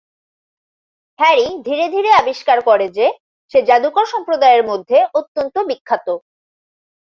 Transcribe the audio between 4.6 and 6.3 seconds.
মধ্যে অত্যন্ত বিখ্যাত।